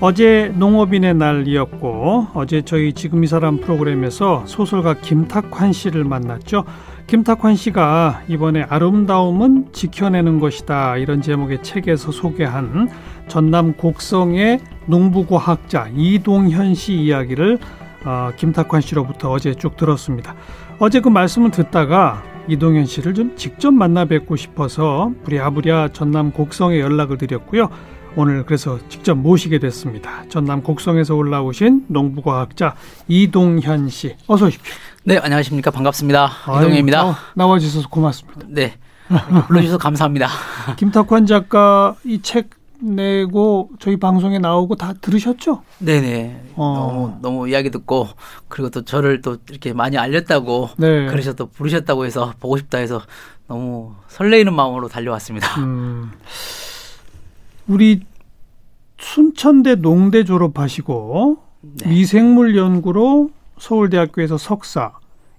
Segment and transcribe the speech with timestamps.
[0.00, 6.64] 어제 농업인의 날이었고 어제 저희 지금 이 사람 프로그램에서 소설가 김탁환 씨를 만났죠.
[7.08, 12.88] 김탁환 씨가 이번에 아름다움은 지켜내는 것이다 이런 제목의 책에서 소개한
[13.26, 17.58] 전남 곡성의 농부과학자 이동현 씨 이야기를
[18.04, 20.36] 어, 김탁환 씨로부터 어제 쭉 들었습니다.
[20.78, 27.18] 어제 그 말씀을 듣다가 이동현 씨를 좀 직접 만나 뵙고 싶어서 부랴부랴 전남 곡성에 연락을
[27.18, 27.68] 드렸고요.
[28.16, 30.24] 오늘 그래서 직접 모시게 됐습니다.
[30.28, 32.74] 전남 곡성에서 올라오신 농부과학자
[33.06, 34.74] 이동현 씨, 어서 오십시오.
[35.04, 35.70] 네, 안녕하십니까.
[35.70, 36.30] 반갑습니다.
[36.58, 37.06] 이동현입니다.
[37.06, 38.40] 어, 나와 주셔서 고맙습니다.
[38.48, 38.74] 네.
[39.46, 40.28] 불러주셔서 감사합니다.
[40.76, 42.50] 김탁환 작가 이 책
[42.80, 45.62] 내고 저희 방송에 나오고 다 들으셨죠?
[45.78, 46.52] 네네.
[46.54, 46.74] 어.
[46.78, 48.06] 너무 너무 이야기 듣고
[48.46, 51.06] 그리고 또 저를 또 이렇게 많이 알렸다고 네.
[51.06, 53.00] 그러셔 또 부르셨다고 해서 보고 싶다 해서
[53.48, 55.60] 너무 설레이는 마음으로 달려왔습니다.
[55.60, 56.12] 음.
[57.68, 58.00] 우리
[58.98, 61.88] 순천대 농대 졸업하시고 네.
[61.88, 64.92] 미생물 연구로 서울대학교에서 석사,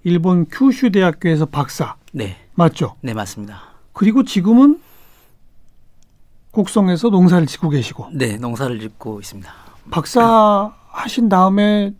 [0.04, 1.96] 일본 큐슈 대학교에서 박사.
[2.12, 2.36] 네.
[2.54, 2.94] 맞죠?
[3.00, 3.62] 네, 맞습니다.
[3.92, 4.80] 그리고 지금은
[6.52, 8.08] 곡성에서 농사를 짓고 계시고.
[8.12, 9.52] 네, 농사를 짓고 있습니다.
[9.90, 11.94] 박사 하신 다음에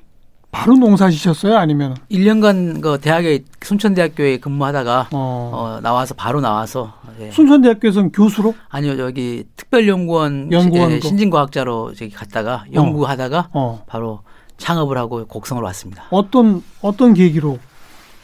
[0.50, 1.56] 바로 농사 지셨어요?
[1.56, 1.96] 아니면?
[2.10, 5.50] 1년간 그 대학에 순천대학교에 근무하다가 어.
[5.52, 7.30] 어 나와서 바로 나와서 네.
[7.30, 8.54] 순천대학교에서는 교수로?
[8.68, 13.80] 아니요, 여기 특별연구원 연구원 예, 신진과학자로 저기 갔다가 연구하다가 어.
[13.80, 13.84] 어.
[13.86, 14.22] 바로
[14.58, 16.04] 창업을 하고 곡성으로 왔습니다.
[16.10, 17.58] 어떤 어떤 계기로?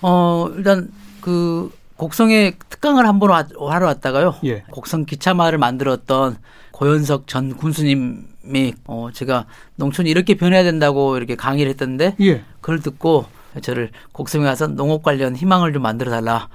[0.02, 0.88] 어, 일단
[1.20, 4.34] 그 곡성에 특강을 한번 하러 왔다가요.
[4.44, 4.64] 예.
[4.70, 6.36] 곡성 기차마을을 만들었던
[6.72, 12.42] 고현석 전 군수님 이어 제가 농촌이 이렇게 변해야 된다고 이렇게 강의를 했던데 예.
[12.60, 13.26] 그걸 듣고
[13.60, 16.48] 저를 곡성에 가서 농업 관련 희망을 좀 만들어 달라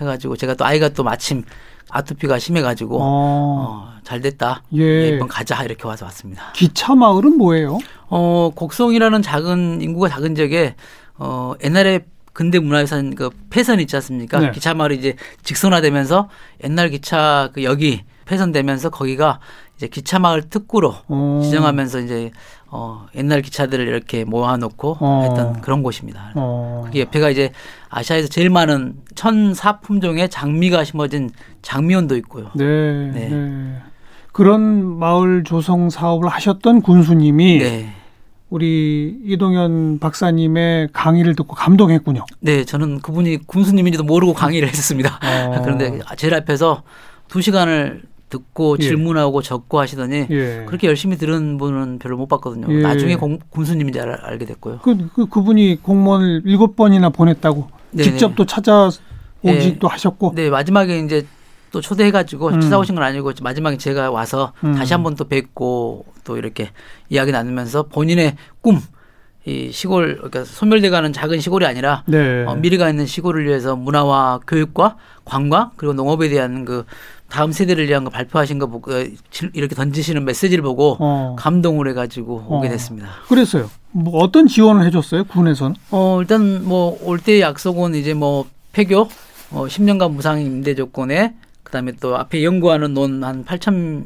[0.00, 1.44] 해가지고 제가 또 아이가 또 마침
[1.90, 3.02] 아토피가 심해가지고 어.
[3.02, 4.62] 어, 잘 됐다.
[4.76, 5.08] 예.
[5.08, 6.52] 이번 가자 이렇게 와서 왔습니다.
[6.54, 7.78] 기차 마을은 뭐예요?
[8.08, 10.74] 어 곡성이라는 작은 인구가 작은 지역에
[11.18, 14.38] 어 옛날에 근대 문화유산 그 폐선 있지 않습니까?
[14.40, 14.50] 네.
[14.52, 16.30] 기차 마을이 이제 직선화되면서
[16.64, 19.40] 옛날 기차 그 역이 폐선되면서 거기가
[19.82, 21.40] 이제 기차 마을 특구로 오.
[21.42, 22.30] 지정하면서 이제
[22.68, 25.22] 어 옛날 기차들을 이렇게 모아놓고 어.
[25.24, 26.30] 했던 그런 곳입니다.
[26.36, 26.86] 어.
[26.92, 27.50] 그 옆에가 이제
[27.88, 31.30] 아시아에서 제일 많은 천사 품종의 장미가 심어진
[31.62, 32.50] 장미원도 있고요.
[32.54, 33.10] 네.
[33.12, 33.28] 네.
[33.28, 33.76] 네.
[34.30, 37.92] 그런 마을 조성 사업을 하셨던 군수님이 네.
[38.50, 42.24] 우리 이동현 박사님의 강의를 듣고 감동했군요.
[42.40, 45.18] 네, 저는 그분이 군수님인지도 모르고 강의를 했었습니다.
[45.22, 45.60] 어.
[45.64, 46.84] 그런데 제일 앞에서
[47.26, 48.82] 두 시간을 듣고 예.
[48.82, 50.64] 질문하고 적고 하시더니 예.
[50.66, 52.66] 그렇게 열심히 들은 분은 별로 못 봤거든요.
[52.70, 52.80] 예.
[52.80, 54.80] 나중에 공, 군수님인지 알, 알게 됐고요.
[54.82, 58.10] 그, 그 그분이 공무원을 일곱 번이나 보냈다고 네네.
[58.10, 60.32] 직접 또 찾아오기도 하셨고.
[60.34, 61.26] 네 마지막에 이제
[61.70, 62.60] 또 초대해가지고 음.
[62.60, 64.74] 찾아오신 건 아니고 마지막에 제가 와서 음.
[64.74, 66.70] 다시 한번 또 뵙고 또 이렇게
[67.08, 68.80] 이야기 나누면서 본인의 꿈,
[69.44, 72.44] 이 시골 그러니까 소멸돼가는 작은 시골이 아니라 네.
[72.44, 76.84] 어, 미래가 있는 시골을 위해서 문화와 교육과 관광 그리고 농업에 대한 그
[77.32, 78.92] 다음 세대를 위한 거 발표하신 거 보고
[79.54, 81.34] 이렇게 던지시는 메시지를 보고 어.
[81.38, 82.70] 감동을 해가지고 오게 어.
[82.70, 83.08] 됐습니다.
[83.26, 83.70] 그랬어요.
[83.90, 85.76] 뭐 어떤 지원을 해줬어요 군에서는?
[85.90, 89.08] 어 일단 뭐 올 때 약속은 이제 뭐 폐교
[89.50, 94.04] 어 10년간 무상 임대 조건에 그다음에 또 앞에 연구하는 논 한 8천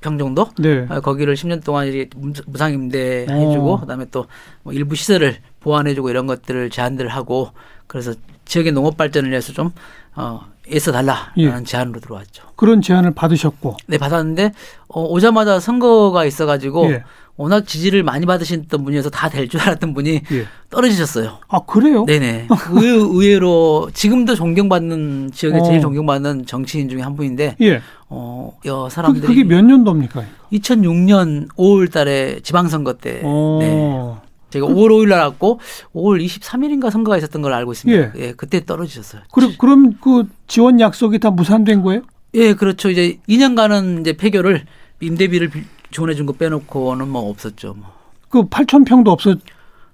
[0.00, 0.84] 평 정도 네.
[0.90, 2.08] 어, 거기를 10년 동안 이제
[2.46, 3.80] 무상 임대 해주고 어.
[3.80, 4.26] 그다음에 또
[4.64, 7.50] 뭐 일부 시설을 보완해주고 이런 것들을 제안들을 하고
[7.86, 8.14] 그래서
[8.46, 9.70] 지역의 농업 발전을 위해서 좀
[10.16, 10.40] 어,
[10.72, 11.62] 애써 달라라는 예.
[11.64, 12.44] 제안으로 들어왔죠.
[12.56, 13.76] 그런 제안을 받으셨고.
[13.86, 14.52] 네, 받았는데
[14.88, 17.02] 어, 오자마자 선거가 있어가지고 예.
[17.36, 20.46] 워낙 지지를 많이 받으셨던 분이어서 다 될 줄 알았던 분이 예.
[20.70, 21.38] 떨어지셨어요.
[21.48, 22.04] 아 그래요?
[22.06, 22.46] 네네.
[22.70, 25.62] 의외 로 지금도 존경받는 지역에 어.
[25.64, 27.82] 제일 존경받는 정치인 중에 한 분인데, 예.
[28.08, 30.22] 어, 여 사람들이 그게 몇 년도입니까?
[30.52, 33.20] 2006년 5월달에 지방선거 때.
[33.24, 33.58] 어.
[33.60, 34.14] 네.
[34.54, 35.58] 제가 5월 5일 날 왔고
[35.94, 38.02] 5월 23일인가 선거가 있었던 걸 알고 있습니다.
[38.02, 39.22] 예, 예 그때 떨어지셨어요.
[39.32, 42.02] 그럼 그럼 그 지원 약속이 다 무산된 거예요?
[42.34, 42.88] 예, 그렇죠.
[42.90, 44.64] 이제 2년간은 이제 폐교를
[45.00, 45.50] 임대비를
[45.90, 47.74] 지원해 준 거 빼놓고는 뭐 없었죠.
[47.74, 47.86] 뭐.
[48.28, 49.38] 그 8천 평도 없었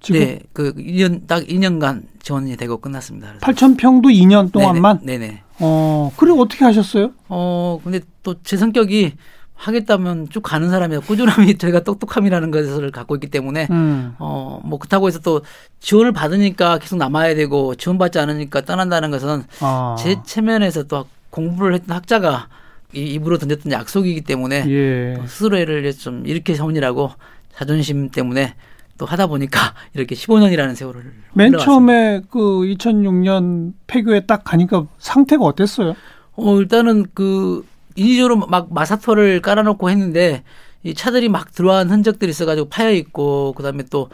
[0.02, 0.20] 지금?
[0.20, 3.34] 네, 그 2년 딱 2년간 지원이 되고 끝났습니다.
[3.40, 5.00] 8천 평도 2년 동안만?
[5.04, 5.18] 네네.
[5.26, 5.42] 네네.
[5.60, 7.12] 어, 그래 어떻게 하셨어요?
[7.28, 9.12] 어, 근데 또 제 성격이
[9.60, 11.00] 하겠다면 쭉 가는 사람이야.
[11.00, 14.14] 꾸준함이 저희가 똑똑함이라는 것을 갖고 있기 때문에 음.
[14.18, 15.42] 어뭐 그렇다고 해서 또
[15.80, 19.96] 지원을 받으니까 계속 남아야 되고 지원받지 않으니까 떠난다는 것은 아.
[19.98, 22.48] 제 체면에서 또 공부를 했던 학자가
[22.92, 25.20] 입으로 던졌던 약속이기 때문에 예.
[25.26, 27.10] 스스로를 좀 이렇게 세운이라고
[27.54, 28.54] 자존심 때문에
[28.96, 35.94] 또 하다 보니까 이렇게 15년이라는 세월을 맨 처음에 그 2006년 폐교에 딱 가니까 상태가 어땠어요?
[36.36, 37.64] 어 일단은 그
[38.00, 40.42] 인위적으로 막 마사토를 깔아놓고 했는데
[40.82, 44.08] 이 차들이 막 들어간 흔적들이 있어가지고 파여 있고 그다음에 또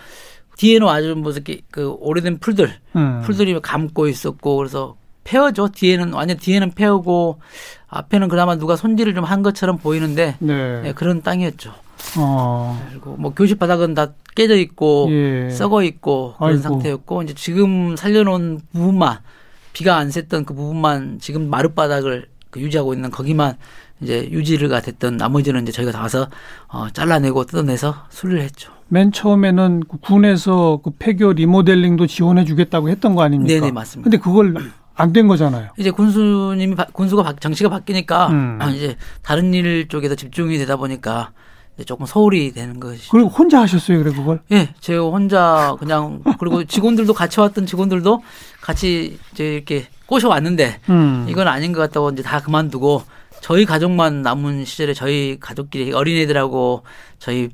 [0.58, 3.22] 뒤에는 아주 뭐 이렇게 그 오래된 풀들 음.
[3.24, 7.40] 풀들이 감고 있었고 그래서 폐허죠 뒤에는 완전 뒤에는 폐허고
[7.88, 10.82] 앞에는 그나마 누가 손질을 좀 한 것처럼 보이는데 네.
[10.82, 11.72] 네, 그런 땅이었죠.
[12.18, 12.84] 어.
[12.90, 15.50] 그리고 뭐 교실 바닥은 다 깨져 있고 예.
[15.50, 16.62] 썩어 있고 그런 아이고.
[16.62, 19.18] 상태였고 이제 지금 살려놓은 부분만
[19.72, 23.56] 비가 안 샜던 그 부분만 지금 마룻바닥을 그 유지하고 있는 거기만
[24.02, 26.28] 이제 유지가 됐던 나머지는 이제 저희가 가서
[26.68, 28.72] 어, 잘라내고 뜯어내서 수리를 했죠.
[28.88, 33.52] 맨 처음에는 그 군에서 그 폐교 리모델링도 지원해 주겠다고 했던 거 아닙니까?
[33.54, 34.04] 네네 맞습니다.
[34.10, 34.54] 근데 그걸
[34.98, 35.70] 안 된 거잖아요.
[35.78, 38.58] 이제 군수님이 군수가 정치가 바뀌니까 음.
[38.74, 41.32] 이제 다른 일 쪽에서 집중이 되다 보니까
[41.84, 43.10] 조금 소홀히 되는 것이.
[43.10, 44.40] 그리고 혼자 하셨어요, 그래 그걸?
[44.52, 48.22] 예, 제가 혼자 그냥 그리고 직원들도 같이 왔던 직원들도
[48.62, 51.26] 같이 이제 이렇게 꼬셔왔는데 음.
[51.28, 53.02] 이건 아닌 것 같다고 이제 다 그만두고
[53.40, 56.82] 저희 가족만 남은 시절에 저희 가족끼리 어린애들하고
[57.18, 57.50] 저희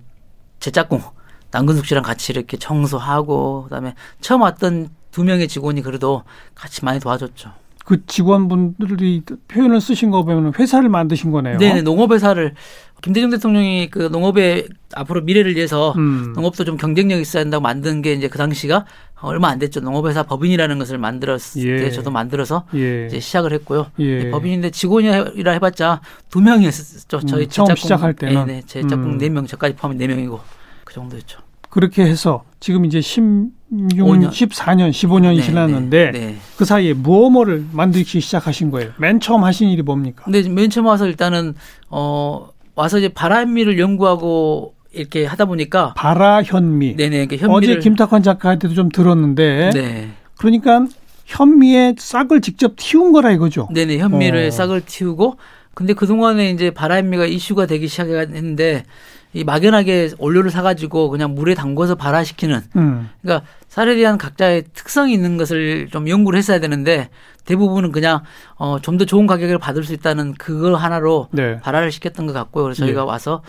[0.61, 1.03] 제 짝꿍
[1.51, 6.23] 남근숙 씨랑 같이 이렇게 청소하고 그다음에 처음 왔던 두 명의 직원이 그래도
[6.55, 7.53] 같이 많이 도와줬죠.
[7.85, 11.59] 그 직원분들이 표현을 쓰신 거 보면 회사를 만드신 거네요.
[11.59, 12.55] 네, 농업회사를
[13.03, 16.33] 김대중 대통령이 그 농업의 앞으로 미래를 위해서 음.
[16.35, 18.87] 농업도 좀 경쟁력 있어야 한다고 만든 게 이제 그 당시가
[19.21, 19.81] 얼마 안 됐죠.
[19.81, 21.77] 농업회사 법인이라는 것을 만들었을 예.
[21.77, 23.07] 때 저도 만들어서 예.
[23.07, 23.87] 이제 시작을 했고요.
[23.99, 24.31] 예.
[24.31, 26.01] 법인인데 직원이라 해봤자
[26.31, 27.21] 두 명이었죠.
[27.27, 28.63] 저희 음, 처음 시작할 때는 네, 네.
[28.67, 29.19] 제 짝꿍 음.
[29.19, 30.41] 네 명, 저까지 포함해 네 명이고
[30.85, 31.41] 그 정도였죠.
[31.71, 34.29] 그렇게 해서 지금 이제 16, 5년.
[34.31, 36.37] 14년, 15년이 네, 지났는데 네, 네.
[36.57, 38.91] 그 사이에 무엇을 만들기 시작하신 거예요?
[38.99, 40.25] 맨 처음 하신 일이 뭡니까?
[40.29, 41.55] 네, 맨 처음 와서 일단은
[41.89, 46.97] 어 와서 이제 바람미를 연구하고 이렇게 하다 보니까 바라 현미.
[46.97, 47.27] 네네.
[47.27, 49.71] 그러니까 현미를 어제 김탁환 작가한테도 좀 들었는데.
[49.75, 50.11] 네.
[50.37, 50.87] 그러니까
[51.27, 53.69] 현미의 싹을 직접 틔운 거라 이거죠.
[53.73, 53.99] 네네.
[53.99, 54.51] 현미를 어.
[54.51, 55.37] 싹을 틔우고
[55.75, 58.85] 근데 그 동안에 이제 바라현미가 이슈가 되기 시작했는데
[59.35, 62.61] 이 막연하게 원료를 사가지고 그냥 물에 담궈서 발화시키는.
[62.77, 63.11] 음.
[63.23, 67.09] 그러니까 쌀에 대한 각자의 특성이 있는 것을 좀 연구를 했어야 되는데
[67.47, 68.23] 대부분은 그냥
[68.57, 71.59] 어 좀 더 좋은 가격을 받을 수 있다는 그걸 하나로 네.
[71.61, 72.65] 발화를 시켰던 것 같고요.
[72.65, 73.07] 그래서 저희가 네.
[73.07, 73.43] 와서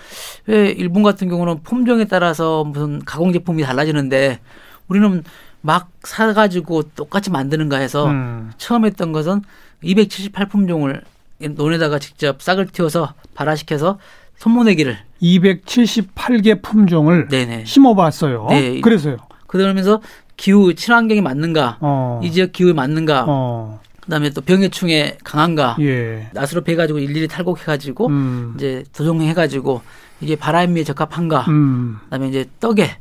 [0.48, 4.40] 왜 일본 같은 경우는 품종에 따라서 무슨 가공 제품이 달라지는데
[4.88, 5.24] 우리는
[5.62, 8.52] 막 사가지고 똑같이 만드는가 해서 음.
[8.58, 9.42] 처음 했던 것은
[9.82, 11.02] 278 품종을
[11.42, 14.00] 논에다가 직접 싹을 틔워서 발화시켜서
[14.38, 17.66] 손모내기를 278개 품종을 네네.
[17.66, 18.48] 심어봤어요.
[18.50, 18.82] 네.
[18.82, 19.18] 그래서요.
[19.48, 20.02] 그러면서
[20.36, 22.20] 기후 친환경에 맞는가, 어.
[22.24, 23.80] 이 지역 기후에 맞는가, 어.
[24.02, 26.28] 그다음에 또 병해충에 강한가, 예.
[26.34, 28.54] 낫으로 베가지고 일일이 탈곡해가지고 음.
[28.58, 29.82] 이제 도정해가지고
[30.22, 32.00] 이게 바람에 적합한가, 음.
[32.06, 32.98] 그다음에 이제 떡에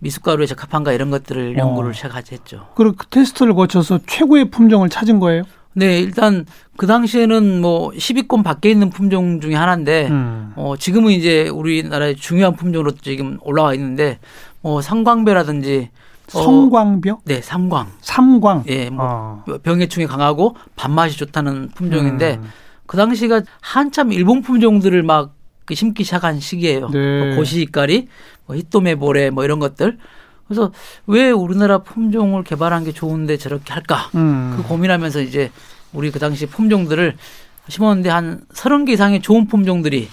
[0.00, 1.60] 미숫가루에 적합한가 이런 것들을 어.
[1.60, 2.68] 연구를 시작했죠.
[2.74, 5.44] 그리고 그 테스트를 거쳐서 최고의 품종을 찾은 거예요?
[5.74, 6.46] 네, 일단
[6.76, 10.52] 그 당시에는 뭐 10위권 밖에 있는 품종 중에 하나인데 음.
[10.56, 14.18] 어 지금은 이제 우리나라의 중요한 품종으로 지금 올라와 있는데
[14.62, 15.90] 뭐 상광배라든지
[16.34, 17.12] 어, 성광벼?
[17.12, 17.88] 어, 네, 삼광.
[18.00, 18.64] 삼광.
[18.68, 19.44] 예, 뭐 어.
[19.62, 22.50] 병해충에 강하고 밥맛이 좋다는 품종인데 음.
[22.86, 26.88] 그 당시가 한참 일본 품종들을 막그 심기 시작한 시기예요.
[26.90, 27.24] 네.
[27.24, 28.08] 뭐 고시이까리,
[28.46, 29.98] 뭐 히토메 보레 뭐 이런 것들.
[30.50, 30.72] 그래서
[31.06, 34.10] 왜 우리나라 품종을 개발한 게 좋은데 저렇게 할까?
[34.16, 34.54] 음.
[34.56, 35.52] 그 고민하면서 이제
[35.92, 37.16] 우리 그 당시 품종들을
[37.68, 40.08] 심었는데 한 서른 개 이상의 좋은 품종들이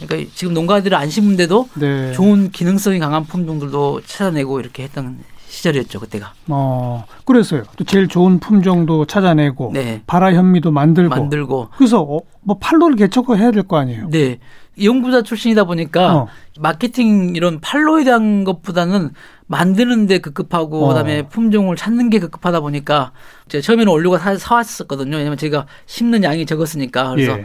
[0.00, 2.12] 그러니까 지금 농가들이 안 심은데도 네.
[2.14, 6.32] 좋은 기능성이 강한 품종들도 찾아내고 이렇게 했던 시절이었죠 그때가.
[6.48, 7.62] 어, 그래서요.
[7.76, 10.02] 또 제일 좋은 품종도 찾아내고, 네.
[10.06, 11.68] 발화 현미도 만들고, 만들고.
[11.78, 14.08] 그래서 어, 뭐 판로를 개척해야 될 거 아니에요.
[14.10, 14.38] 네.
[14.82, 16.28] 연구자 출신이다 보니까 어.
[16.58, 19.10] 마케팅 이런 판로에 대한 것보다는
[19.48, 20.88] 만드는데 급급하고 어.
[20.88, 23.12] 그다음에 품종을 찾는 게 급급하다 보니까
[23.48, 25.16] 제가 처음에는 원료가 사, 사왔었거든요.
[25.16, 27.38] 왜냐면 제가 심는 양이 적었으니까 그래서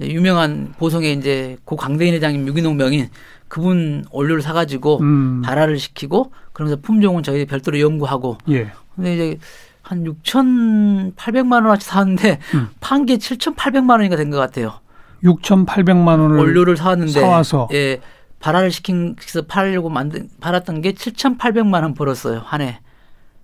[0.00, 0.06] 예.
[0.06, 3.08] 유명한 보성의 이제 고 강대인 회장님 유기농 명인
[3.48, 5.42] 그분 원료를 사가지고 음.
[5.42, 8.70] 발화를 시키고 그러면서 품종은 저희 별도로 연구하고 예.
[8.94, 9.38] 근데 이제
[9.82, 12.68] 한 6,800만 원어치 사왔는데 음.
[12.80, 14.74] 판게 7,800만 원인가 된 것 같아요.
[15.24, 18.00] 6,800만 원을 원료를 사왔는데 사와서 예.
[18.40, 22.80] 발화를 시킨서 팔려고 만든 팔았던 게 7,800만 원 벌었어요 한 해.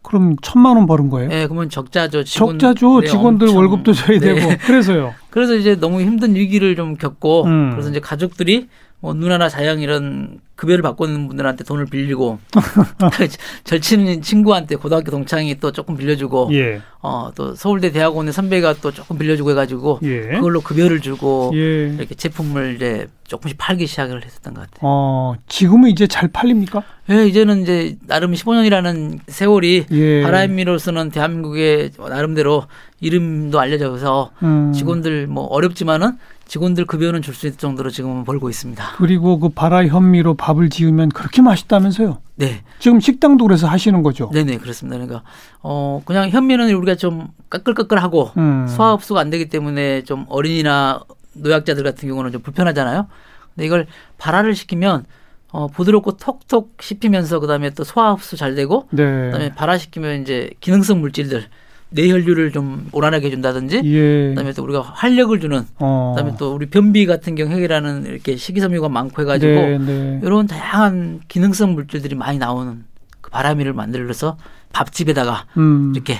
[0.02, 1.30] 그럼 천만 원 벌은 거예요?
[1.30, 2.24] 네, 그러면 적자죠.
[2.24, 3.00] 직원, 적자죠.
[3.00, 4.34] 네, 직원들 엄청, 월급도 줘야 네.
[4.34, 4.54] 되고.
[4.66, 5.14] 그래서요.
[5.30, 7.70] 그래서 이제 너무 힘든 위기를 좀 겪고 음.
[7.72, 8.68] 그래서 이제 가족들이
[9.04, 12.38] 뭐 누나나 자양 이런 급여를 받고 있는 분들한테 돈을 빌리고
[13.64, 16.80] 절친 친구한테 고등학교 동창이 또 조금 빌려주고 예.
[17.02, 20.20] 어또 서울대 대학원의 선배가 또 조금 빌려주고 해가지고 예.
[20.28, 21.88] 그걸로 급여를 주고 예.
[21.98, 24.78] 이렇게 제품을 이제 조금씩 팔기 시작을 했었던 것 같아요.
[24.80, 26.82] 어, 지금은 이제 잘 팔립니까?
[27.10, 30.22] 예, 이제는 이제 나름 15년이라는 세월이 예.
[30.22, 32.64] 바라미로서는 대한민국의 나름대로
[33.00, 34.72] 이름도 알려져서 음.
[34.72, 38.84] 직원들 뭐 어렵지만은 직원들 급여는 줄 수 있을 정도로 지금은 벌고 있습니다.
[38.96, 42.18] 그리고 그 바라 현미로 밥을 지으면 그렇게 맛있다면서요?
[42.36, 44.30] 네, 지금 식당도 그래서 하시는 거죠?
[44.32, 44.96] 네네 그렇습니다.
[44.98, 45.22] 그러니까
[45.62, 48.66] 어 그냥 현미는 우리가 좀 까끌까끌하고 음.
[48.68, 51.00] 소화 흡수가 안 되기 때문에 좀 어린이나
[51.34, 53.08] 노약자들 같은 경우는 좀 불편하잖아요.
[53.54, 53.86] 근데 이걸
[54.18, 55.04] 발화를 시키면
[55.50, 59.04] 어 부드럽고 톡톡 씹히면서 그다음에 또 소화 흡수 잘 되고 네.
[59.04, 61.46] 그다음에 발화시키면 이제 기능성 물질들
[61.94, 64.28] 뇌혈류를 좀 오란하게 해준다든지 예.
[64.30, 66.14] 그다음에 또 우리가 활력을 주는 어.
[66.16, 70.20] 그다음에 또 우리 변비 같은 경우 해결하는 이렇게 식이섬유가 많고 해가지고 네, 네.
[70.22, 72.84] 이런 다양한 기능성 물질들이 많이 나오는
[73.20, 74.36] 그 바라미를 만들어서
[74.72, 75.92] 밥집에다가 음.
[75.94, 76.18] 이렇게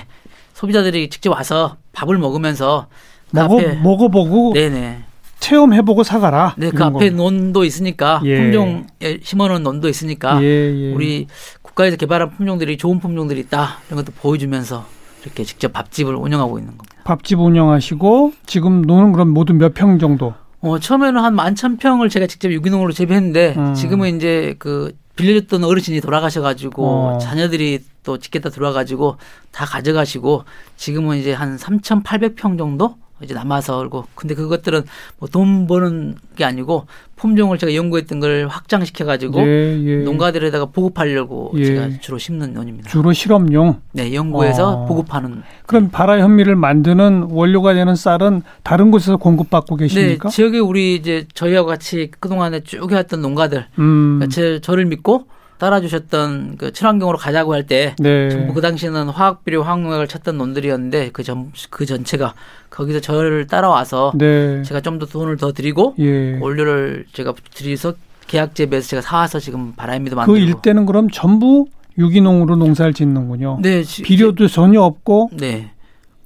[0.53, 2.87] 소비자들이 직접 와서 밥을 먹으면서
[3.31, 5.03] 그 먹어 앞에 먹어보고 네네
[5.39, 6.55] 체험해보고 사가라.
[6.57, 7.15] 네 그 앞에 거.
[7.15, 8.37] 논도 있으니까 예.
[8.37, 8.85] 품종에
[9.21, 10.93] 심어놓은 논도 있으니까 예, 예.
[10.93, 11.27] 우리
[11.61, 14.85] 국가에서 개발한 품종들이 좋은 품종들이 있다 이런 것도 보여주면서
[15.25, 16.95] 이렇게 직접 밥집을 운영하고 있는 겁니다.
[17.03, 20.33] 밥집 운영하시고 지금 노는 그럼 모두 몇 평 정도?
[20.61, 23.73] 어, 처음에는 한 만천 평을 제가 직접 유기농으로 재배했는데 음.
[23.73, 27.17] 지금은 이제 그 빌려줬던 어르신이 돌아가셔가지고 어.
[27.19, 29.17] 자녀들이 또 짓겠다 들어와가지고
[29.51, 30.43] 다 가져가시고
[30.77, 34.83] 지금은 이제 한 3,800평 정도 이제 남아서 그리고 근데 그것들은
[35.19, 39.97] 뭐 돈 버는 게 아니고 품종을 제가 연구했던 걸 확장시켜 가지고 예, 예.
[40.03, 41.65] 농가들에다가 보급하려고 예.
[41.65, 42.89] 제가 주로 심는 논입니다.
[42.89, 43.81] 주로 실험용.
[43.93, 44.85] 네, 연구해서 어.
[44.85, 45.43] 보급하는.
[45.65, 50.29] 그럼 바라 현미를 만드는 원료가 되는 쌀은 다른 곳에서 공급받고 네, 계십니까?
[50.29, 54.19] 지역에 우리 이제 저희하고 같이 그동안에 쭉 해왔던 농가들 음.
[54.19, 58.29] 그러니까 제, 저를 믿고 따라주셨던 그 친환경으로 가자고 할때 네.
[58.29, 62.33] 전부 그 당시에는 화학비료, 화학농약을 찾던 논들이었는데 그 전 그 전체가
[62.69, 64.61] 거기서 저를 따라와서 네.
[64.63, 66.37] 제가 좀 더 돈을 더 드리고 예.
[66.39, 67.93] 원료를 제가 드려서
[68.27, 71.65] 계약 재배해서 제가 사와서 지금 바람미도 그 만들고 일대는 그럼 전부
[71.97, 73.59] 유기농으로 농사를 짓는군요.
[73.61, 75.71] 네, 지- 비료도 전혀 없고 네,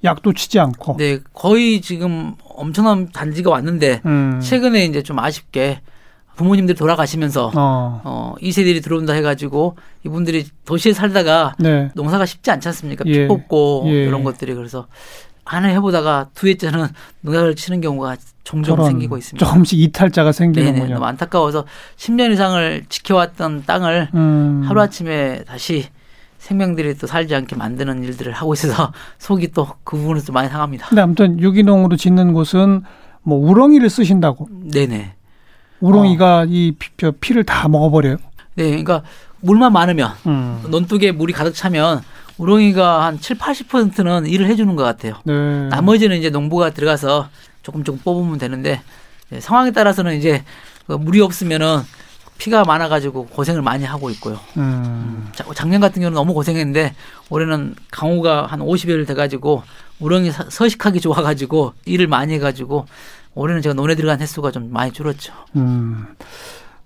[0.02, 0.96] 약도 치지 않고.
[0.98, 4.40] 네 거의 지금 엄청난 단지가 왔는데 음.
[4.42, 5.80] 최근에 이제 좀 아쉽게
[6.40, 8.00] 부모님들 돌아가시면서 어.
[8.02, 11.90] 어, 2세들이 들어온다 해가지고 이분들이 도시에 살다가 네.
[11.94, 13.04] 농사가 쉽지 않지 않습니까?
[13.06, 13.12] 예.
[13.12, 14.04] 피 뽑고 예.
[14.04, 14.86] 이런 것들이 그래서
[15.44, 16.86] 하나 해보다가 두 해째는
[17.20, 19.44] 농약을 치는 경우가 종종 생기고 있습니다.
[19.44, 20.94] 조금씩 이탈자가 생기는군요.
[20.94, 21.66] 너무 안타까워서
[21.98, 24.62] 10년 이상을 지켜왔던 땅을 음.
[24.66, 25.88] 하루아침에 다시
[26.38, 30.86] 생명들이 또 살지 않게 만드는 일들을 하고 있어서 속이 또 그 부분에서 좀 많이 상합니다.
[30.88, 32.82] 근데 아무튼 유기농으로 짓는 곳은
[33.22, 34.48] 뭐 우렁이를 쓰신다고.
[34.72, 35.16] 네네.
[35.80, 38.16] 우렁이가 이 피, 저 피를 다 먹어버려요.
[38.54, 39.02] 네, 그러니까
[39.40, 40.62] 물만 많으면 음.
[40.68, 42.02] 논둑에 물이 가득 차면
[42.38, 45.14] 우렁이가 한 7, 80%는 일을 해주는 것 같아요.
[45.24, 45.68] 네.
[45.68, 47.28] 나머지는 이제 농부가 들어가서
[47.62, 48.80] 조금 조금 뽑으면 되는데
[49.32, 50.44] 예, 상황에 따라서는 이제
[50.86, 51.80] 그 물이 없으면은
[52.38, 54.40] 피가 많아가지고 고생을 많이 하고 있고요.
[54.56, 55.28] 음.
[55.34, 56.94] 자, 작년 같은 경우는 너무 고생했는데
[57.28, 59.62] 올해는 강우가 한 50여일 돼가지고
[59.98, 62.86] 우렁이 서- 서식하기 좋아가지고 일을 많이 해가지고
[63.34, 65.32] 올해는 제가 논에 들어간 횟수가 좀 많이 줄었죠.
[65.56, 66.06] 음.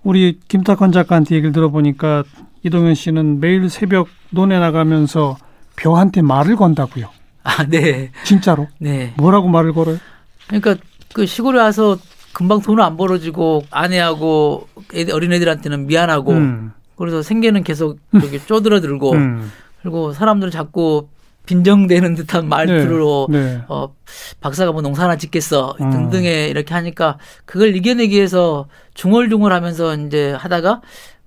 [0.03, 2.25] 우리 김탁헌 작가한테 얘기를 들어보니까
[2.63, 5.37] 이동현 씨는 매일 새벽 논에 나가면서
[5.77, 7.09] 벼한테 말을 건다고요.
[7.43, 8.69] 아, 네, 진짜로.
[8.79, 9.13] 네.
[9.17, 9.99] 뭐라고 말을 걸어요?
[10.47, 10.77] 그러니까
[11.13, 11.97] 그 시골에 와서
[12.33, 16.73] 금방 돈을 안 벌어주고 아내하고 애들- 어린애들한테는 미안하고 음.
[16.97, 19.51] 그래서 생계는 계속 여기 쪼들어들고 음.
[19.83, 21.09] 그리고 사람들은 자꾸
[21.47, 23.63] 빈정대는 듯한 말투로 네.
[23.69, 23.95] 어
[24.41, 25.91] 박사가 뭐 농사나 짓겠어 음.
[25.91, 30.81] 등등의 이렇게 하니까 그걸 이겨내기 위해서 중얼중얼하면서 이제 하다가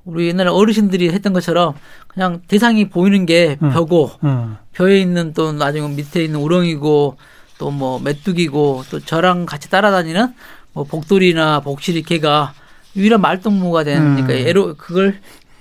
[0.05, 1.73] 우리 옛날에 어르신들이 했던 것처럼
[2.07, 3.69] 그냥 대상이 보이는 게 음.
[3.71, 4.57] 벼고 음.
[4.73, 7.17] 벼에 있는 또 나중에 밑에 있는 우렁이고
[7.57, 10.33] 또 뭐 메뚜기고 또 저랑 같이 따라다니는
[10.73, 12.53] 뭐 복돌이나 복실이 개가
[12.95, 14.31] 유일한 말동무가 되니까 음.
[14.31, 15.19] 애로 그걸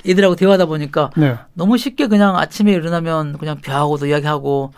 [0.08, 1.36] 애들하고 대화하다 보니까 네.
[1.54, 4.72] 너무 쉽게 그냥 아침에 일어나면 그냥 벼하고도 이야기하고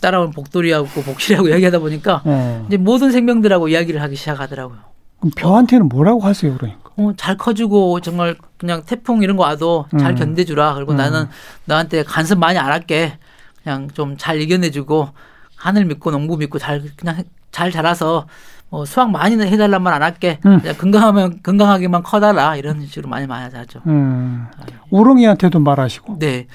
[0.00, 2.64] 따라오는 복돌이하고 복실하고 이야기하다 보니까 어.
[2.68, 4.78] 이제 모든 생명들하고 이야기를 하기 시작하더라고요.
[5.18, 6.90] 그럼 벼한테는 뭐라고 하세요, 그러니까?
[6.96, 10.16] 어, 잘 커주고 정말 그냥 태풍 이런 거 와도 잘 음.
[10.16, 10.74] 견뎌주라.
[10.74, 10.96] 그리고 음.
[10.96, 11.26] 나는
[11.64, 13.18] 너한테 간섭 많이 안 할게.
[13.62, 15.08] 그냥 좀 잘 이겨내주고
[15.56, 17.22] 하늘 믿고 농부 믿고 잘 그냥
[17.52, 18.26] 잘 자라서
[18.70, 20.38] 뭐 수확 많이 해달란 말 안 할게.
[20.46, 20.60] 음.
[20.78, 23.80] 건강하면 건강하게만 커달라 이런 식으로 많이 많이 하죠.
[23.86, 24.46] 음.
[24.90, 26.18] 우렁이한테도 말하시고.
[26.18, 26.46] 네.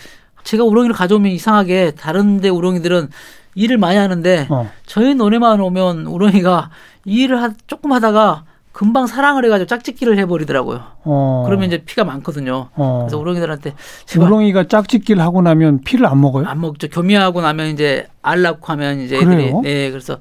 [0.44, 3.10] 제가 우렁이를 가져오면 이상하게 다른데 우렁이들은
[3.56, 4.70] 일을 많이 하는데 어.
[4.86, 6.70] 저희 논에만 오면 우렁이가
[7.06, 8.44] 이 일을 하, 조금 하다가
[8.76, 10.82] 금방 사랑을 해가지고 짝짓기를 해버리더라고요.
[11.06, 11.44] 어.
[11.46, 12.68] 그러면 이제 피가 많거든요.
[12.76, 13.00] 어.
[13.04, 13.74] 그래서 우렁이들한테
[14.20, 16.46] 우렁이가 짝짓기를 하고 나면 피를 안 먹어요?
[16.46, 16.90] 안 먹죠.
[16.90, 19.62] 교미하고 나면 이제 알 낳고 하면 이제 애들이 그래요?
[19.64, 20.18] 네 그래서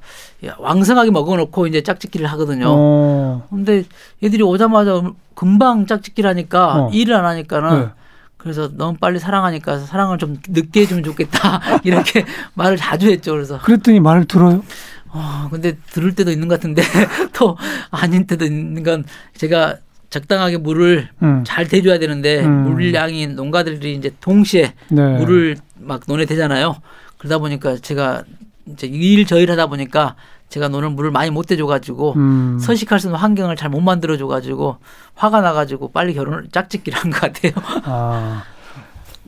[0.57, 2.67] 왕성하게 먹어놓고 이제 짝짓기를 하거든요.
[2.69, 3.45] 어.
[3.49, 3.83] 근데
[4.23, 6.89] 애들이 오자마자 금방 짝짓기를 하니까 어.
[6.93, 7.81] 일을 안 하니까는.
[7.81, 7.89] 네.
[8.37, 13.31] 그래서 너무 빨리 사랑하니까 사랑을 좀 늦게 해주면 좋겠다 이렇게 말을 자주 했죠.
[13.31, 14.63] 그래서 그랬더니 말을 들어요?
[15.17, 16.83] 어, 근데 들을 때도 있는 것 같은데
[17.33, 17.57] 또
[17.89, 19.05] 아닌 때도 있는 건
[19.35, 19.77] 제가
[20.09, 21.43] 적당하게 물을 음.
[21.45, 22.69] 잘 대줘야 되는데 음.
[22.71, 25.17] 물량이 농가들이 이제 동시에 네.
[25.17, 26.75] 물을 막 논에 대잖아요.
[27.17, 28.23] 그러다 보니까 제가
[28.67, 30.15] 이제 일 저일 하다 보니까
[30.49, 32.59] 제가 논을 물을 많이 못 대줘가지고 음.
[32.59, 34.77] 서식할 수 있는 환경을 잘 못 만들어줘가지고
[35.15, 37.51] 화가 나가지고 빨리 결혼을 짝짓기를 한 것 같아요.
[37.85, 38.43] 아.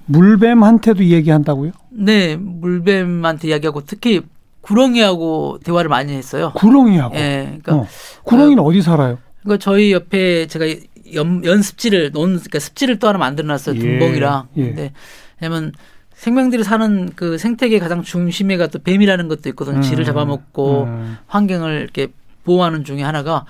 [0.06, 1.72] 물뱀한테도 얘기한다고요?
[1.90, 4.22] 네, 물뱀한테 이야기하고 특히
[4.62, 6.52] 구렁이하고 대화를 많이 했어요.
[6.56, 7.16] 구렁이하고.
[7.16, 7.60] 예.
[7.62, 7.88] 그러니까 어.
[8.24, 9.18] 구렁이는 어, 디 살아요?
[9.42, 10.66] 그러니까 저희 옆에 제가
[11.14, 13.76] 연, 연습지를 논 그러니까 습지를 또 하나 만들어 놨어요.
[13.76, 13.80] 예.
[13.80, 14.48] 둔봉이랑.
[14.58, 14.64] 예.
[14.64, 14.94] 근데
[15.40, 15.72] 왜냐면
[16.14, 19.78] 생명들이 사는 그 생태계 가장 중심에가 또 뱀이라는 것도 있거든요.
[19.78, 19.82] 음.
[19.82, 21.18] 지를 잡아먹고 음.
[21.28, 22.08] 환경을 이렇게
[22.44, 23.46] 보호하는 중에 하나가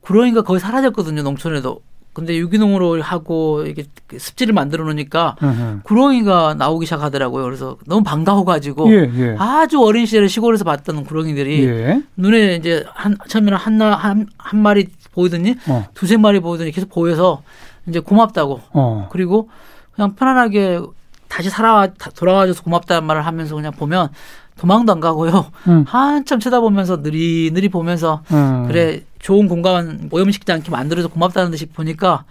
[0.00, 1.22] 구렁이가 거의 사라졌거든요.
[1.22, 1.80] 농촌에도.
[2.14, 3.84] 근데 유기농으로 하고 이게
[4.16, 5.80] 습지를 만들어 놓으니까 으흠.
[5.82, 7.44] 구렁이가 나오기 시작하더라고요.
[7.44, 9.36] 그래서 너무 반가워가지고 예, 예.
[9.38, 12.02] 아주 어린 시절에 시골에서 봤던 구렁이들이 예.
[12.16, 15.86] 눈에 이제 한 처음에는 한한 한, 한 마리 보이더니 어.
[15.94, 17.42] 두세 마리 보이더니 계속 보여서
[17.88, 19.08] 이제 고맙다고 어.
[19.10, 19.50] 그리고
[19.92, 20.80] 그냥 편안하게
[21.28, 24.10] 다시 살아와 돌아와줘서 고맙다는 말을 하면서 그냥 보면
[24.58, 25.46] 도망도 안 가고요.
[25.68, 25.84] 음.
[25.86, 28.66] 한참 쳐다보면서 느리느리 보면서 음.
[28.66, 32.24] 그래 좋은 공간 오염시키지 않게 만들어서 고맙다는 듯이 보니까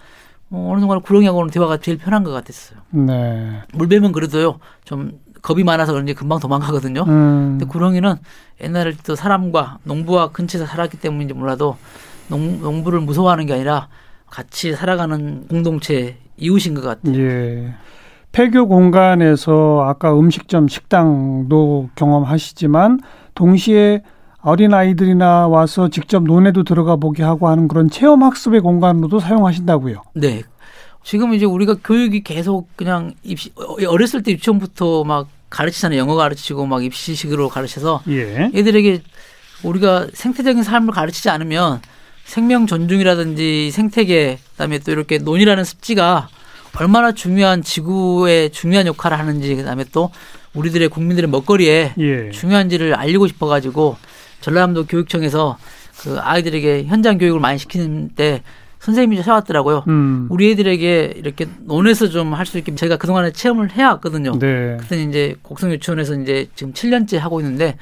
[0.50, 2.78] 어, 어느 순간 구렁이하고는 대화가 제일 편한 것 같았어요.
[2.90, 3.62] 네.
[3.72, 7.02] 물뱀은 그래도요 좀 겁이 많아서 그런지 금방 도망가거든요.
[7.02, 7.58] 음.
[7.58, 8.16] 근데 구렁이는
[8.62, 11.76] 옛날에 또 사람과 농부와 근처에서 살았기 때문인지 몰라도
[12.28, 13.88] 농, 농부를 무서워하는 게 아니라
[14.30, 17.20] 같이 살아가는 공동체 이웃인 것 같아요.
[17.20, 17.74] 예.
[18.34, 22.98] 폐교 공간에서 아까 음식점 식당도 경험하시지만
[23.36, 24.02] 동시에
[24.40, 30.02] 어린 아이들이나 와서 직접 논에도 들어가 보게 하고 하는 그런 체험 학습의 공간으로도 사용하신다고요.
[30.16, 30.42] 네.
[31.04, 33.52] 지금 이제 우리가 교육이 계속 그냥 입시
[33.86, 36.00] 어렸을 때 유치원부터 막 가르치잖아요.
[36.00, 38.50] 영어 가르치고 막 입시식으로 가르쳐서 예.
[38.52, 39.00] 애들에게
[39.62, 41.80] 우리가 생태적인 삶을 가르치지 않으면
[42.24, 46.28] 생명 존중이라든지 생태계 그다음에 또 이렇게 논이라는 습지가
[46.78, 50.10] 얼마나 중요한 지구에 중요한 역할을 하는지 그다음에 또
[50.54, 52.30] 우리들의 국민들의 먹거리에 예.
[52.30, 53.96] 중요한지를 알리고 싶어가지고
[54.40, 55.56] 전라남도 교육청에서
[56.00, 58.42] 그 아이들에게 현장 교육을 많이 시키는 때
[58.80, 59.84] 선생님이 찾아왔더라고요.
[59.88, 60.26] 음.
[60.28, 64.38] 우리 애들에게 이렇게 논에서 좀 할 수 있게 제가 그동안에 체험을 해왔거든요.
[64.38, 64.76] 네.
[64.78, 67.76] 그때 이제 곡성 유치원에서 이제 지금 7년째 하고 있는데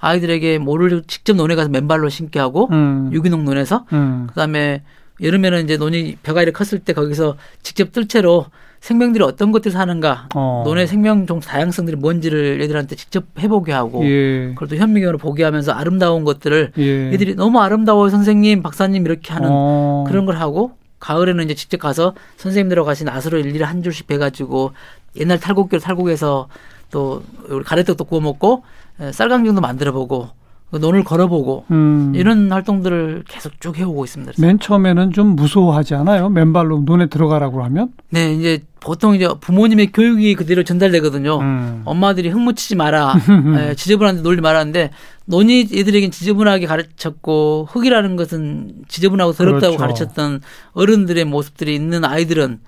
[0.00, 3.10] 아이들에게 모를 직접 논에 가서 맨발로 신게 하고 음.
[3.12, 4.26] 유기농 논에서 음.
[4.30, 4.82] 그다음에
[5.20, 8.46] 여름에는 이제 논이 벼가리를 컸을 때 거기서 직접 뜰채로
[8.80, 10.62] 생명들이 어떤 것들 사는가, 어.
[10.64, 14.50] 논의 생명 종 다양성들이 뭔지를 애들한테 직접 해보게 하고, 예.
[14.50, 17.12] 그걸 또 현미경으로 보게 하면서 아름다운 것들을 예.
[17.12, 20.04] 애들이 너무 아름다워요 선생님, 박사님 이렇게 하는 어.
[20.06, 24.72] 그런 걸 하고, 가을에는 이제 직접 가서 선생님들하고 같이 나스로 일일이 한 줄씩 베가지고
[25.16, 26.48] 옛날 탈곡기로 탈곡해서
[26.90, 28.64] 또 우리 가래떡도 구워 먹고
[29.12, 30.37] 쌀강정도 만들어 보고 그
[30.70, 32.12] 논을 걸어보고 음.
[32.14, 34.34] 이런 활동들을 계속 쭉 해오고 있습니다.
[34.38, 36.28] 맨 처음에는 좀 무서워하지 않아요?
[36.28, 37.88] 맨발로 논에 들어가라고 하면?
[38.10, 41.38] 네, 이제 보통 이제 부모님의 교육이 그대로 전달되거든요.
[41.40, 41.82] 음.
[41.86, 43.14] 엄마들이 흙묻히지 마라,
[43.54, 44.90] 네, 지저분한데 놀지 말았는데
[45.24, 49.78] 논이 애들에게 지저분하게 가르쳤고 흙이라는 것은 지저분하고 더럽다고 그렇죠.
[49.78, 50.40] 가르쳤던
[50.72, 52.60] 어른들의 모습들이 있는 아이들은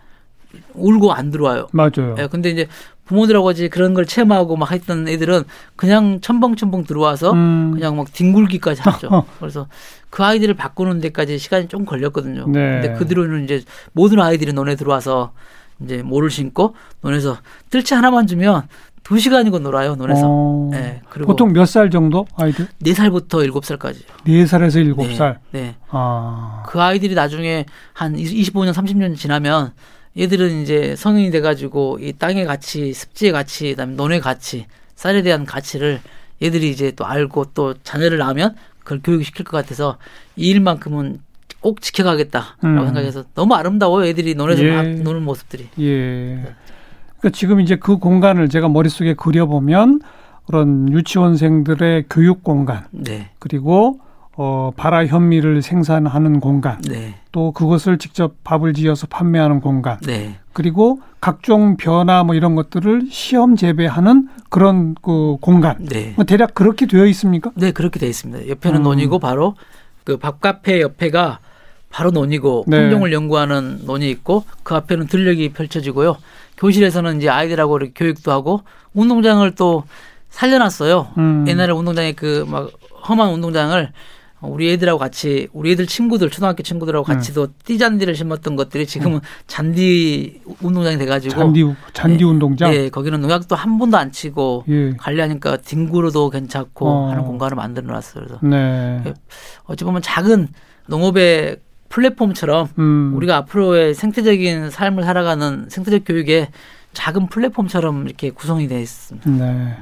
[0.74, 1.68] 울고 안 들어와요.
[1.72, 2.16] 맞아요.
[2.18, 2.66] 예, 근데 이제
[3.11, 5.42] 부모들하고 이제 그런 걸 체험하고 막 했던 애들은
[5.75, 7.73] 그냥 첨벙첨벙 들어와서 음.
[7.75, 9.25] 그냥 막 뒹굴기까지 하죠.
[9.40, 9.66] 그래서
[10.11, 12.46] 그 아이들을 바꾸는 데까지 시간이 좀 걸렸거든요.
[12.46, 12.81] 네.
[12.81, 15.33] 근데 그 뒤로는 이제 모든 아이들이 논에 들어와서
[15.83, 17.37] 이제 모를 신고 논에서
[17.70, 18.68] 뜰채 하나만 주면
[19.03, 20.23] 두 시간이고 놀아요 논에서.
[20.25, 20.68] 어.
[20.70, 22.68] 네, 그리고 보통 몇 살 정도 아이들?
[22.79, 24.05] 네 살부터 일곱 살까지.
[24.25, 25.40] 네 살에서 일곱 네, 살.
[25.51, 25.75] 네.
[25.88, 26.62] 아.
[26.66, 29.73] 그 아이들이 나중에 한 25년 30년 지나면
[30.16, 36.01] 얘들은 이제 성인이 돼가지고 이 땅의 가치, 습지의 가치, 그다음에 논의 가치, 쌀에 대한 가치를
[36.42, 39.99] 얘들이 이제 또 알고 또 자녀를 낳으면 그걸 교육시킬 것 같아서
[40.37, 41.20] 이 일만큼은
[41.61, 42.85] 꼭 지켜가겠다라고 음.
[42.87, 44.83] 생각해서 너무 아름다워요 애들이 논에서 예.
[44.83, 45.68] 노는 모습들이.
[45.79, 46.55] 예.
[47.18, 50.01] 그러니까 지금 이제 그 공간을 제가 머릿속에 그려보면
[50.46, 53.31] 그런 유치원생들의 교육 공간, 네.
[53.38, 54.01] 그리고
[54.42, 57.16] 어, 발화 현미를 생산하는 공간, 네.
[57.31, 60.37] 또 그것을 직접 밥을 지어서 판매하는 공간, 네.
[60.55, 65.76] 그리고 각종 변화 뭐 이런 것들을 시험 재배하는 그런 그 공간.
[65.85, 66.14] 네.
[66.16, 67.50] 뭐 대략 그렇게 되어 있습니까?
[67.55, 68.48] 네, 그렇게 되어 있습니다.
[68.48, 68.83] 옆에는 음.
[68.83, 69.57] 논이고 바로
[70.05, 71.40] 그 밥카페 옆에가
[71.90, 72.81] 바로 논이고 네.
[72.81, 76.16] 품종을 연구하는 논이 있고 그 앞에는 들녘이 펼쳐지고요.
[76.57, 78.62] 교실에서는 이제 아이들하고 이렇게 교육도 하고
[78.94, 79.85] 운동장을 또
[80.31, 81.09] 살려놨어요.
[81.18, 81.44] 음.
[81.46, 82.70] 옛날에 운동장에 그 막
[83.09, 83.92] 험한 운동장을
[84.42, 87.14] 우리 애들하고 같이 우리 애들 친구들 초등학교 친구들하고 네.
[87.14, 92.72] 같이도 띠잔디를 심었던 것들이 지금은 잔디 운동장이 돼가지고 잔디 잔디 운동장.
[92.74, 94.90] 예, 거기는 농약도 한 번도 안 치고 예.
[94.96, 97.11] 관리하니까 뒹구로도 괜찮고 어.
[97.11, 98.24] 하는 공간을 만들어 놨어요.
[98.24, 99.12] 그래서 네.
[99.64, 100.48] 어찌 보면 작은
[100.87, 101.59] 농업의
[101.90, 103.12] 플랫폼처럼 음.
[103.16, 106.48] 우리가 앞으로의 생태적인 삶을 살아가는 생태적 교육의
[106.92, 109.31] 작은 플랫폼처럼 이렇게 구성이 되어 있습니다.
[109.31, 109.76] 네.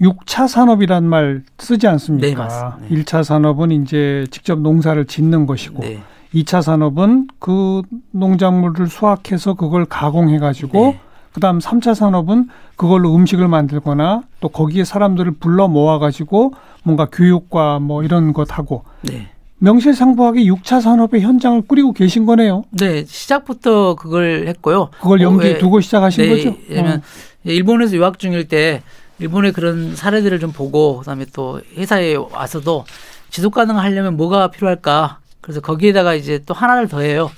[0.00, 2.26] 6차 산업이란 말 쓰지 않습니까?
[2.26, 2.78] 네, 맞습니다.
[2.80, 2.88] 네.
[2.88, 6.02] 1차 산업은 이제 직접 농사를 짓는 것이고 네.
[6.34, 11.00] 2차 산업은 그 농작물을 수확해서 그걸 가공해 가지고 네.
[11.32, 18.02] 그다음 3차 산업은 그걸로 음식을 만들거나 또 거기에 사람들을 불러 모아 가지고 뭔가 교육과 뭐
[18.02, 19.28] 이런 것 하고 네.
[19.58, 22.64] 명실상부하게 6차 산업의 현장을 꾸리고 계신 거네요.
[22.70, 24.90] 네, 시작부터 그걸 했고요.
[25.00, 25.58] 그걸 어, 예.
[25.58, 26.56] 두고 시작하신 네, 거죠?
[26.68, 27.02] 왜냐면 어.
[27.44, 28.82] 일본에서 유학 중일 때
[29.18, 32.84] 일본의 그런 사례들을 좀 보고 그다음에 또 회사에 와서도
[33.30, 35.18] 지속 가능하려면 뭐가 필요할까?
[35.40, 37.30] 그래서 거기에다가 이제 또 하나를 더해요.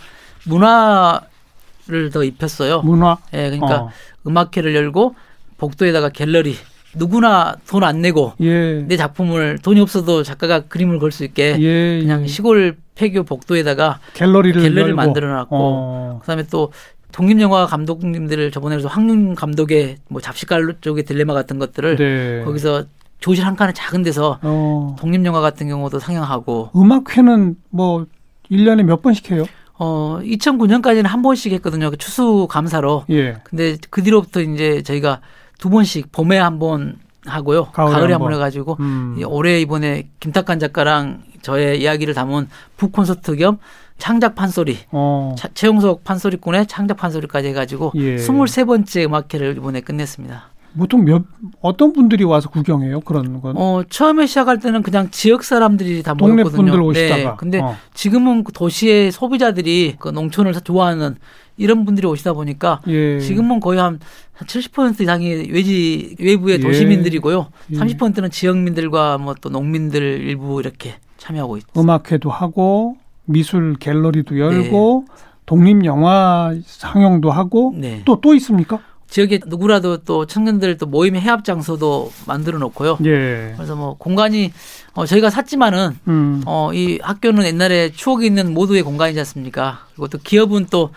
[0.47, 2.81] 문화를 더 입혔어요.
[2.83, 3.19] 문화.
[3.35, 3.91] 예, 그러니까 어.
[4.27, 5.15] 음악회를 열고
[5.59, 6.57] 복도에다가 갤러리
[6.95, 8.83] 누구나 돈 안 내고 예.
[8.83, 12.01] 내 작품을 돈이 없어도 작가가 그림을 걸 수 있게 예.
[12.01, 14.97] 그냥 시골 폐교 복도에다가 갤러리를 갤러리를 열고.
[14.97, 16.19] 만들어 놨고 어.
[16.23, 16.73] 그다음에 또
[17.13, 22.45] 독립영화 감독님들을 저번에 그래서 황윤 감독의 뭐 잡식갈 쪽의 딜레마 같은 것들을 네.
[22.45, 22.85] 거기서
[23.21, 24.95] 교실 한 칸에 작은 데서 어.
[24.99, 28.07] 독립영화 같은 경우도 상영하고 음악회는 뭐
[28.51, 29.45] 1년에 몇 번씩 해요?
[29.81, 31.91] 어 2009년까지는 한 번씩 했거든요.
[31.91, 33.05] 그 추수 감사로.
[33.11, 33.37] 예.
[33.45, 35.21] 근데 그 뒤로부터 이제 저희가
[35.59, 37.67] 두 번씩 봄에 한 번 하고요.
[37.73, 38.35] 가을에 가을에, 한한번 번.
[38.35, 39.17] 해가지고 음.
[39.19, 43.59] 이 올해 이번에 김탁관 작가랑 저의 이야기를 담은 북 콘서트 겸
[43.99, 45.35] 창작 판소리 어.
[45.37, 48.17] 차- 최용석 판소리꾼의 창작 판소리까지 해가지고 예.
[48.17, 50.51] 23번째 음악회를 이번에 끝냈습니다.
[50.79, 51.25] 보통 몇
[51.61, 53.01] 어떤 분들이 와서 구경해요?
[53.01, 53.57] 그런 건.
[53.57, 56.71] 어, 처음에 시작할 때는 그냥 지역 사람들이 다 동네 모였거든요.
[56.71, 57.17] 분들 오시다가.
[57.17, 57.31] 네.
[57.39, 57.75] 근데 어.
[57.95, 61.17] 지금은 그 도시의 소비자들이 그 농촌을 좋아하는
[61.57, 63.19] 이런 분들이 오시다 보니까 예.
[63.19, 63.99] 지금은 거의 한
[64.47, 66.61] 70% 이상이 외지 외부의 예.
[66.63, 67.49] 도시민들이고요.
[67.73, 67.77] 예.
[67.77, 71.81] 30%는 지역민들과 뭐 또 농민들 일부 이렇게 참여하고 있습니다.
[71.81, 72.97] 음악회도 하고
[73.29, 75.15] 미술 갤러리도 열고 네.
[75.47, 78.03] 독립 영화 상영도 하고 네.
[78.05, 78.81] 또또 있습니까?
[79.09, 82.99] 지역에 누구라도 또 청년들 또 모임 해합 장소도 만들어 놓고요.
[83.05, 83.55] 예.
[83.57, 84.53] 그래서 뭐 공간이
[84.95, 86.43] 어 저희가 샀지만은 음.
[86.45, 89.87] 어이 학교는 옛날에 추억이 있는 모두의 공간이지 않습니까?
[89.95, 90.91] 그리고 또 기업은 또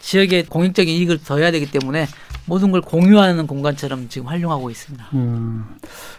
[0.00, 2.06] 지역의 공익적인 이익을 더해야 되기 때문에
[2.46, 5.06] 모든 걸 공유하는 공간처럼 지금 활용하고 있습니다.
[5.12, 5.66] 음.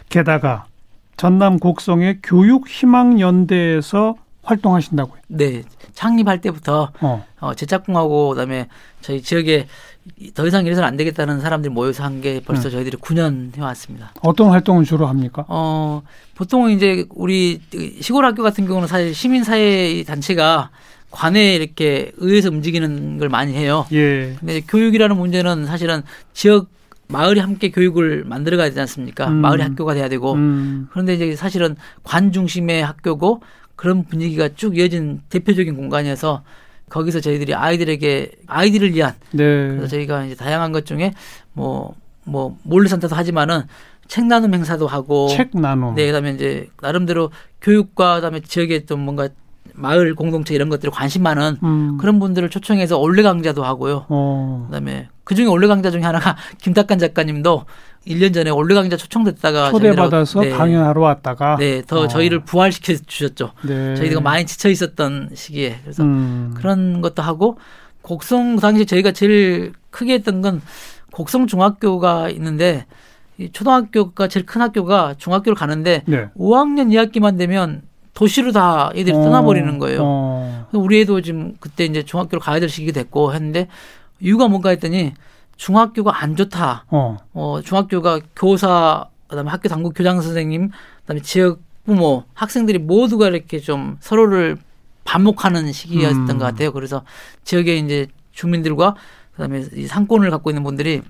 [0.08, 0.66] 게다가
[1.16, 5.20] 전남 곡성의 교육희망연대에서 활동하신다고요.
[5.28, 5.62] 네,
[5.94, 7.24] 창립할 때부터 어.
[7.40, 8.68] 어, 제 짝꿍하고 그다음에
[9.00, 9.66] 저희 지역에
[10.34, 12.70] 더 이상 이래서는 안 되겠다는 사람들이 모여서 한 게 벌써 네.
[12.70, 14.12] 저희들이 9년 해왔습니다.
[14.22, 15.44] 어떤 활동을 주로 합니까?
[15.48, 16.02] 어,
[16.36, 17.60] 보통은 이제 우리
[18.00, 20.70] 시골 학교 같은 경우는 사실 시민사회 단체가
[21.10, 23.86] 관에 이렇게 의해서 움직이는 걸 많이 해요.
[23.92, 24.36] 예.
[24.38, 26.68] 근데 교육이라는 문제는 사실은 지역
[27.08, 29.28] 마을이 함께 교육을 만들어 가야 되지 않습니까?
[29.28, 29.36] 음.
[29.36, 30.34] 마을이 학교가 돼야 되고.
[30.34, 30.86] 음.
[30.92, 31.74] 그런데 이제 사실은
[32.04, 33.42] 관 중심의 학교고
[33.80, 36.42] 그런 분위기가 쭉 이어진 대표적인 공간이어서
[36.90, 39.68] 거기서 저희들이 아이들에게 아이들을 위한 네.
[39.68, 41.14] 그래서 저희가 이제 다양한 것 중에
[41.54, 41.94] 뭐,
[42.26, 43.62] 뭐, 몰래 산타도 하지만은
[44.06, 45.28] 책 나눔 행사도 하고.
[45.28, 45.94] 책 나눔.
[45.94, 47.30] 네, 그 다음에 이제 나름대로
[47.62, 49.30] 교육과 그 다음에 지역에 좀 뭔가
[49.72, 51.96] 마을 공동체 이런 것들에 관심 많은 음.
[51.96, 54.04] 그런 분들을 초청해서 올레 강좌도 하고요.
[54.10, 54.66] 어.
[54.66, 57.64] 그 다음에 그 중에 올레 강좌 중에 하나가 김탁관 작가님도
[58.08, 62.08] 1년 전에 올레 강좌 초청됐다가 초대받아서 네, 강연하러 왔다가 네, 더 어.
[62.08, 63.52] 저희를 부활시켜 주셨죠.
[63.62, 63.94] 네.
[63.94, 65.78] 저희가 많이 지쳐 있었던 시기에.
[65.84, 66.52] 그래서 음.
[66.56, 67.58] 그런 것도 하고
[68.02, 70.62] 곡성 그 당시 저희가 제일 크게 했던 건
[71.12, 72.86] 곡성 중학교가 있는데
[73.38, 76.26] 이 초등학교가 제일 큰 학교가 중학교를 가는데 네.
[76.36, 77.82] 5학년 2학기만 되면
[78.14, 79.22] 도시로 다 애들이 어.
[79.22, 80.00] 떠나버리는 거예요.
[80.02, 80.66] 어.
[80.72, 83.68] 우리 애도 지금 그때 이제 중학교를 가야 될 시기 됐고 했는데
[84.20, 85.14] 이유가 뭔가 했더니
[85.56, 86.84] 중학교가 안 좋다.
[86.88, 87.16] 어.
[87.32, 90.70] 어, 중학교가 교사, 그다음에 학교 당국 교장 선생님,
[91.02, 94.56] 그다음에 지역 부모, 학생들이 모두가 이렇게 좀 서로를
[95.04, 96.38] 반목하는 시기였던 음.
[96.38, 96.72] 것 같아요.
[96.72, 97.02] 그래서
[97.44, 98.94] 지역의 이제 주민들과
[99.32, 101.02] 그다음에 이 상권을 갖고 있는 분들이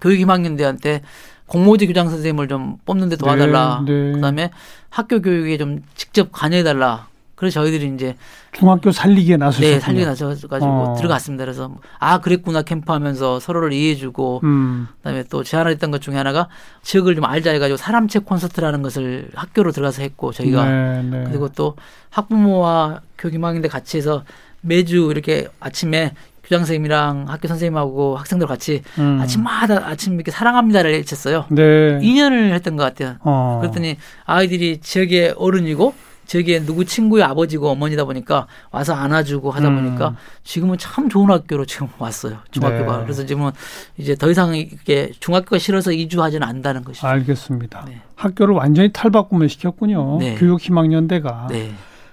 [0.00, 1.02] 교육희망연대한테
[1.46, 3.82] 공모지 교장 선생님을 좀 뽑는데 도와달라.
[3.86, 4.12] 네, 네.
[4.12, 4.50] 그다음에
[4.90, 7.08] 학교 교육에 좀 직접 관여해달라.
[7.36, 8.16] 그래서 저희들이 이제
[8.52, 9.74] 중학교 살리기에 나서셨군요.
[9.74, 10.94] 네, 살리기에 나서가지고 어.
[10.96, 11.44] 들어갔습니다.
[11.44, 14.88] 그래서 아 그랬구나 캠프하면서 서로를 이해해주고 음.
[14.96, 16.48] 그다음에 또 제안했던 것 중에 하나가
[16.82, 21.24] 지역을 좀 알자 해가지고 사람책 콘서트라는 것을 학교로 들어가서 했고 저희가 네, 네.
[21.26, 21.76] 그리고 또
[22.10, 24.24] 학부모와 교육망인데 같이 해서
[24.62, 29.18] 매주 이렇게 아침에 교장 선생님이랑 학교 선생님하고 학생들 같이 음.
[29.20, 31.44] 아침마다 아침 이렇게 사랑합니다를 외쳤어요.
[31.50, 31.98] 네.
[31.98, 33.16] 2년을 했던 것 같아요.
[33.20, 33.58] 어.
[33.60, 35.92] 그랬더니 아이들이 지역의 어른이고
[36.26, 39.76] 저기에 누구 친구의 아버지고 어머니다 보니까 와서 안아주고 하다 음.
[39.76, 40.16] 보니까 음.
[40.44, 42.38] 지금은 참 좋은 학교로 지금 왔어요.
[42.50, 42.98] 중학교가.
[42.98, 43.02] 네.
[43.04, 43.52] 그래서 지금은
[43.96, 47.06] 이제 더 이상 이게 중학교가 싫어서 이주하지는 않는다는 것이죠.
[47.06, 47.84] 알겠습니다.
[47.86, 48.00] 네.
[48.16, 50.18] 학교를 완전히 탈바꿈을 시켰군요.
[50.18, 50.34] 네.
[50.34, 51.48] 교육희망연대가.
[51.50, 51.72] 네.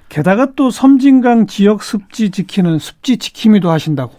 [0.10, 4.14] 게다가 또 섬진강 지역 습지 지키는 습지 지킴이도 하신다고.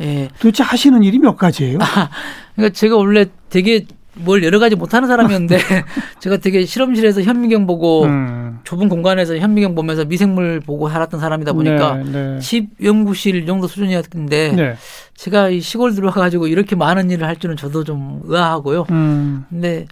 [0.00, 0.28] 예.
[0.38, 1.78] 도대체 하시는 일이 몇 가지예요?
[1.80, 2.08] 아,
[2.54, 3.84] 그러니까 제가 원래 되게
[4.24, 5.58] 뭘 여러 가지 못하는 사람이었는데
[6.20, 8.58] 제가 되게 실험실에서 현미경 보고 음.
[8.64, 12.38] 좁은 공간에서 현미경 보면서 미생물 보고 살았던 사람이다 보니까 네, 네.
[12.40, 14.74] 집 연구실 정도 수준이었는데 네.
[15.14, 18.86] 제가 이 시골 들어와가지고 이렇게 많은 일을 할 줄은 저도 좀 의아하고요.
[18.90, 19.44] 음.
[19.48, 19.86] 근데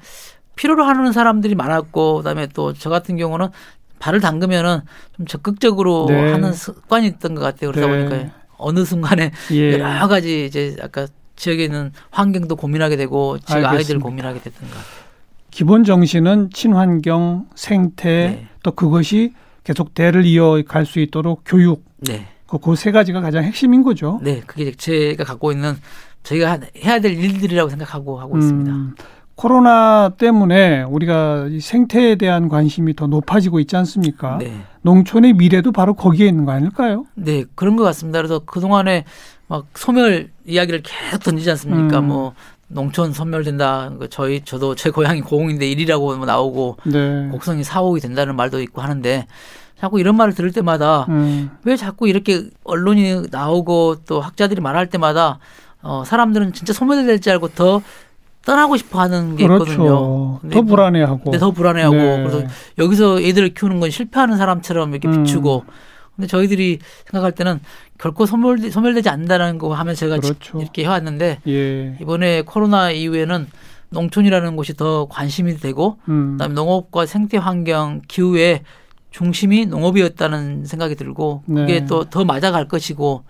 [0.56, 3.48] 필요로 하는 사람들이 많았고 그다음에 또 저 같은 경우는
[3.98, 4.80] 발을 담그면은
[5.16, 6.32] 좀 적극적으로 네.
[6.32, 7.72] 하는 습관이 있던 것 같아요.
[7.72, 8.08] 그러다 네.
[8.08, 9.78] 보니까 어느 순간에 예.
[9.78, 11.06] 여러 가지 이제 아까
[11.38, 14.70] 지역에 있는 환경도 고민하게 되고 지역 아이들을 고민하게 같아요.
[15.50, 18.46] 기본 정신은 친환경, 생태, 네.
[18.62, 19.32] 또 그것이
[19.64, 21.84] 계속 대를 이어갈 수 있도록 교육.
[21.98, 22.26] 네.
[22.46, 24.18] 그세 그 가지가 가장 핵심인 거죠.
[24.22, 25.74] 네, 그게 제가 갖고 있는
[26.22, 29.04] 저희가 해야 될 일들이라고 생각하고 하고 음, 있습니다.
[29.34, 34.38] 코로나 때문에 우리가 생태에 대한 관심이 더 높아지고 있지 않습니까?
[34.38, 34.52] 네.
[34.88, 37.04] 농촌의 미래도 바로 거기에 있는 거 아닐까요?
[37.14, 38.18] 네, 그런 것 같습니다.
[38.18, 39.04] 그래서 그동안에
[39.46, 41.98] 막 소멸 이야기를 계속 던지지 않습니까?
[41.98, 42.08] 음.
[42.08, 42.32] 뭐
[42.68, 43.92] 농촌 소멸된다.
[43.98, 47.28] 그 저희 저도 제 고향이 고흥인데 일이라고 뭐 나오고 네.
[47.30, 49.26] 곡성이 사옥이 된다는 말도 있고 하는데
[49.78, 51.50] 자꾸 이런 말을 들을 때마다 음.
[51.64, 55.38] 왜 자꾸 이렇게 언론이 나오고 또 학자들이 말할 때마다
[55.82, 57.82] 어 사람들은 진짜 소멸될지 알고 더
[58.44, 59.70] 떠나고 싶어 하는 게 그렇죠.
[59.72, 60.40] 있거든요.
[60.50, 61.30] 더 불안해하고.
[61.30, 61.96] 네, 더 불안해하고.
[61.96, 62.22] 네.
[62.22, 62.46] 그래서
[62.78, 65.72] 여기서 애들을 키우는 건 실패하는 사람처럼 이렇게 비추고 음.
[66.16, 67.60] 근데 저희들이 생각할 때는
[67.98, 70.60] 결코 소멸, 소멸되지 않는다는 거 하면 제가 그렇죠.
[70.60, 71.96] 이렇게 해왔는데 예.
[72.00, 73.46] 이번에 코로나 이후에는
[73.90, 76.32] 농촌이라는 곳이 더 관심이 되고 음.
[76.32, 78.62] 그다음에 농업과 생태 환경 기후의
[79.10, 81.86] 중심이 농업이었다는 생각이 들고 그게 네.
[81.86, 83.24] 또더 맞아갈 것이고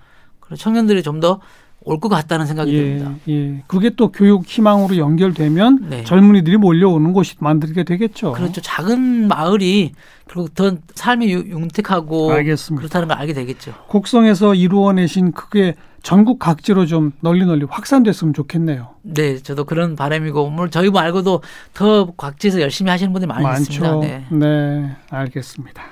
[0.57, 1.40] 청년들이 좀 더
[1.88, 3.14] 올 것 같다는 생각이 예, 듭니다.
[3.29, 3.62] 예.
[3.66, 6.05] 그게 또 교육 희망으로 연결되면 네.
[6.05, 8.33] 젊은이들이 몰려오는 곳이 만들게 되겠죠.
[8.33, 8.61] 그렇죠.
[8.61, 9.92] 작은 마을이
[10.29, 12.81] 결국 더 삶이 윤택하고 알겠습니다.
[12.81, 13.72] 그렇다는 걸 알게 되겠죠.
[13.88, 18.90] 곡성에서 이루어내신 그게 전국 각지로 좀 널리 널리 확산됐으면 좋겠네요.
[19.03, 21.42] 네, 저도 그런 바람이고 물론 저희 말고도
[21.74, 23.62] 더 각지에서 열심히 하시는 분들이 많이 많죠.
[23.62, 23.96] 있습니다.
[24.01, 24.24] 네.
[24.31, 25.83] 네, 알겠습니다.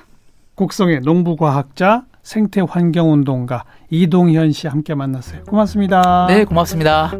[0.55, 5.43] 곡성의 농부과학자 생태환경운동가 이동현 씨 함께 만났어요.
[5.43, 6.27] 고맙습니다.
[6.27, 7.11] 네, 고맙습니다.